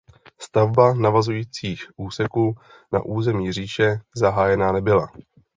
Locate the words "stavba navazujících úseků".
0.41-2.55